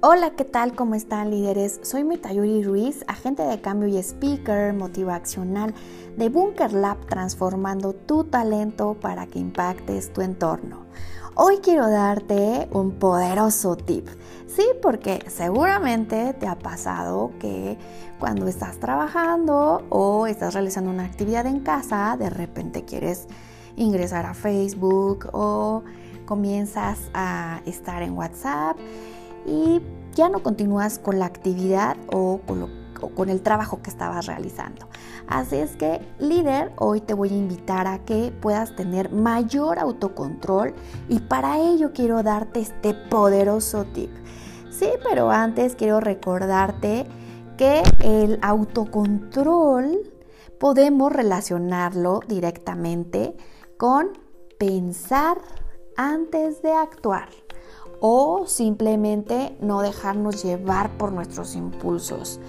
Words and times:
Hola, 0.00 0.30
¿qué 0.36 0.44
tal? 0.44 0.76
¿Cómo 0.76 0.94
están 0.94 1.32
líderes? 1.32 1.80
Soy 1.82 2.04
Mitayuri 2.04 2.62
Ruiz, 2.62 3.04
agente 3.08 3.42
de 3.42 3.60
cambio 3.60 3.88
y 3.88 3.98
speaker 3.98 4.72
motivacional 4.72 5.74
de 6.16 6.28
Bunker 6.28 6.72
Lab, 6.72 7.04
transformando 7.06 7.94
tu 7.94 8.22
talento 8.22 8.94
para 8.94 9.26
que 9.26 9.40
impactes 9.40 10.12
tu 10.12 10.20
entorno. 10.20 10.86
Hoy 11.34 11.56
quiero 11.56 11.90
darte 11.90 12.68
un 12.70 12.92
poderoso 12.92 13.74
tip. 13.76 14.06
Sí, 14.46 14.64
porque 14.80 15.24
seguramente 15.26 16.32
te 16.32 16.46
ha 16.46 16.56
pasado 16.56 17.32
que 17.40 17.76
cuando 18.20 18.46
estás 18.46 18.78
trabajando 18.78 19.82
o 19.88 20.28
estás 20.28 20.54
realizando 20.54 20.90
una 20.92 21.06
actividad 21.06 21.44
en 21.46 21.58
casa, 21.58 22.14
de 22.16 22.30
repente 22.30 22.84
quieres 22.84 23.26
ingresar 23.74 24.26
a 24.26 24.34
Facebook 24.34 25.28
o 25.32 25.82
comienzas 26.24 27.00
a 27.14 27.62
estar 27.66 28.04
en 28.04 28.12
WhatsApp 28.12 28.76
y 29.48 29.80
ya 30.14 30.28
no 30.28 30.42
continúas 30.42 30.98
con 30.98 31.18
la 31.18 31.26
actividad 31.26 31.96
o 32.12 32.40
con, 32.46 33.28
el 33.28 33.42
trabajo 33.42 33.80
que 33.80 33.90
estabas 33.90 34.26
realizando. 34.26 34.88
Así 35.28 35.56
es 35.56 35.76
que, 35.76 36.00
líder, 36.18 36.72
hoy 36.76 37.00
te 37.00 37.14
voy 37.14 37.30
a 37.30 37.36
invitar 37.36 37.86
a 37.86 38.04
que 38.04 38.32
puedas 38.40 38.74
tener 38.74 39.12
mayor 39.12 39.78
autocontrol 39.78 40.74
y 41.08 41.20
para 41.20 41.58
ello 41.58 41.92
quiero 41.92 42.22
darte 42.22 42.60
este 42.60 42.94
poderoso 42.94 43.84
tip. 43.84 44.10
Sí, 44.70 44.88
pero 45.08 45.30
antes 45.30 45.76
quiero 45.76 46.00
recordarte 46.00 47.06
que 47.56 47.82
el 48.00 48.38
autocontrol 48.42 50.12
podemos 50.58 51.12
relacionarlo 51.12 52.20
directamente 52.26 53.36
con 53.76 54.08
pensar 54.58 55.38
antes 55.96 56.62
de 56.62 56.72
actuar 56.72 57.28
o 58.00 58.46
simplemente 58.46 59.56
no 59.60 59.80
dejarnos 59.80 60.42
llevar 60.42 60.90
por 60.96 61.12
nuestros 61.12 61.54
impulsos. 61.56 62.40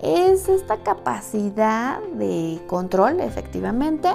Es 0.00 0.48
esta 0.48 0.82
capacidad 0.82 2.00
de 2.14 2.60
control, 2.66 3.20
efectivamente, 3.20 4.08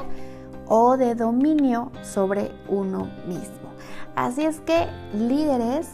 o 0.67 0.97
de 0.97 1.15
dominio 1.15 1.91
sobre 2.03 2.51
uno 2.67 3.09
mismo. 3.27 3.69
Así 4.15 4.45
es 4.45 4.59
que 4.61 4.87
líderes, 5.13 5.89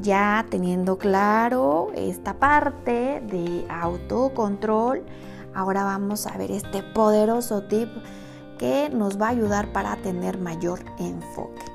ya 0.00 0.44
teniendo 0.50 0.98
claro 0.98 1.88
esta 1.94 2.34
parte 2.34 3.22
de 3.26 3.66
autocontrol, 3.70 5.02
ahora 5.54 5.84
vamos 5.84 6.26
a 6.26 6.36
ver 6.36 6.50
este 6.50 6.82
poderoso 6.82 7.62
tip 7.62 7.88
que 8.58 8.90
nos 8.90 9.20
va 9.20 9.28
a 9.28 9.30
ayudar 9.30 9.72
para 9.72 9.96
tener 9.96 10.38
mayor 10.38 10.80
enfoque. 10.98 11.71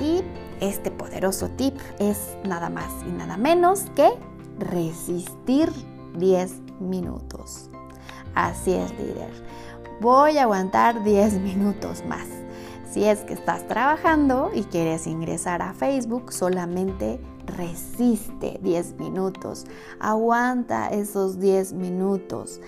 Y 0.00 0.22
este 0.60 0.90
poderoso 0.90 1.48
tip 1.50 1.76
es 1.98 2.36
nada 2.44 2.70
más 2.70 2.90
y 3.06 3.12
nada 3.12 3.36
menos 3.36 3.84
que 3.94 4.10
resistir 4.58 5.70
10 6.16 6.52
minutos. 6.80 7.70
Así 8.34 8.72
es, 8.72 8.90
líder. 8.92 9.30
Voy 10.00 10.38
a 10.38 10.42
aguantar 10.42 11.02
10 11.04 11.40
minutos 11.40 12.04
más. 12.06 12.26
Si 12.90 13.04
es 13.04 13.20
que 13.20 13.34
estás 13.34 13.66
trabajando 13.66 14.50
y 14.54 14.64
quieres 14.64 15.06
ingresar 15.06 15.62
a 15.62 15.74
Facebook, 15.74 16.32
solamente 16.32 17.20
resiste 17.46 18.58
10 18.62 18.98
minutos. 18.98 19.64
Aguanta 19.98 20.88
esos 20.88 21.40
10 21.40 21.72
minutos. 21.72 22.60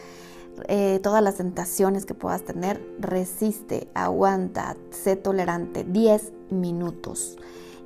Eh, 0.68 1.00
todas 1.02 1.22
las 1.22 1.36
tentaciones 1.36 2.06
que 2.06 2.14
puedas 2.14 2.42
tener, 2.42 2.80
resiste, 2.98 3.88
aguanta, 3.94 4.76
sé 4.90 5.16
tolerante 5.16 5.84
10 5.84 6.32
minutos. 6.50 7.36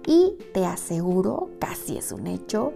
Y 0.06 0.36
te 0.54 0.64
aseguro, 0.64 1.50
casi 1.58 1.98
es 1.98 2.12
un 2.12 2.27
hecho, 2.27 2.72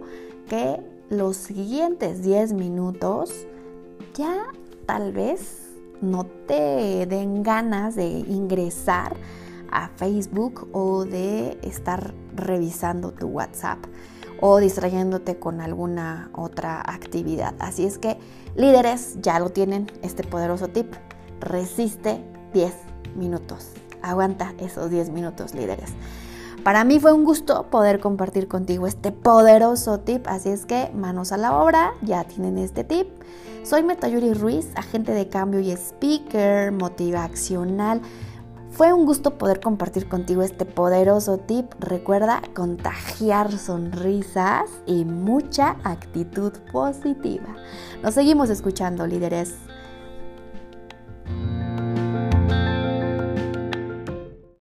que 0.47 0.79
los 1.09 1.37
siguientes 1.37 2.23
10 2.23 2.53
minutos 2.53 3.47
ya 4.13 4.47
tal 4.85 5.11
vez 5.11 5.65
no 6.01 6.25
te 6.25 7.05
den 7.05 7.43
ganas 7.43 7.95
de 7.95 8.07
ingresar 8.07 9.15
a 9.71 9.89
Facebook 9.89 10.67
o 10.71 11.05
de 11.05 11.57
estar 11.63 12.13
revisando 12.35 13.11
tu 13.11 13.27
WhatsApp 13.27 13.79
o 14.41 14.57
distrayéndote 14.57 15.37
con 15.37 15.61
alguna 15.61 16.29
otra 16.33 16.81
actividad. 16.81 17.53
Así 17.59 17.85
es 17.85 17.97
que 17.97 18.17
líderes 18.55 19.17
ya 19.21 19.39
lo 19.39 19.49
tienen, 19.49 19.91
este 20.01 20.23
poderoso 20.23 20.67
tip. 20.67 20.93
Resiste 21.39 22.23
10 22.53 22.73
minutos. 23.15 23.71
Aguanta 24.01 24.53
esos 24.59 24.89
10 24.89 25.09
minutos, 25.09 25.53
líderes. 25.53 25.91
Para 26.63 26.83
mí 26.83 26.99
fue 26.99 27.13
un 27.13 27.23
gusto 27.23 27.67
poder 27.69 27.99
compartir 27.99 28.47
contigo 28.47 28.87
este 28.87 29.11
poderoso 29.11 29.99
tip, 29.99 30.27
así 30.27 30.49
es 30.49 30.65
que 30.65 30.89
manos 30.95 31.31
a 31.31 31.37
la 31.37 31.55
obra, 31.59 31.93
ya 32.01 32.23
tienen 32.23 32.57
este 32.57 32.83
tip. 32.83 33.07
Soy 33.61 33.83
Metayuri 33.83 34.33
Ruiz, 34.33 34.67
agente 34.75 35.11
de 35.11 35.27
cambio 35.27 35.59
y 35.59 35.71
speaker 35.71 36.71
motivacional. 36.71 38.01
Fue 38.75 38.91
un 38.91 39.05
gusto 39.05 39.37
poder 39.37 39.61
compartir 39.61 40.09
contigo 40.09 40.41
este 40.41 40.65
poderoso 40.65 41.37
tip. 41.37 41.71
Recuerda 41.79 42.41
contagiar 42.53 43.57
sonrisas 43.57 44.69
y 44.85 45.05
mucha 45.05 45.77
actitud 45.85 46.51
positiva. 46.73 47.55
Nos 48.03 48.15
seguimos 48.15 48.49
escuchando, 48.49 49.07
líderes. 49.07 49.55